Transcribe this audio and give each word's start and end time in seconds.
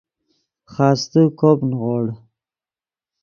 خاستے 0.73 1.21
کوپ 1.39 1.59
نیغوڑ 1.69 2.05